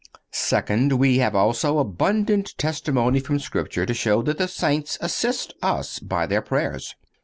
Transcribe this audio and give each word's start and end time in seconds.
Second—We 0.31 1.19
have, 1.19 1.35
also, 1.35 1.77
abundant 1.77 2.57
testimony 2.57 3.19
from 3.19 3.37
Scripture 3.39 3.85
to 3.85 3.93
show 3.93 4.23
that 4.23 4.39
the 4.39 4.47
saints 4.47 4.97
assist 4.99 5.53
us 5.61 5.99
by 5.99 6.25
their 6.25 6.41
prayers. 6.41 6.95